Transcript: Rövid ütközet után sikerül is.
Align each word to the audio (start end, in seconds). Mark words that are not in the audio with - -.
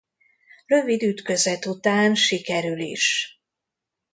Rövid 0.65 1.01
ütközet 1.03 1.65
után 1.65 2.15
sikerül 2.15 2.79
is. 2.79 3.39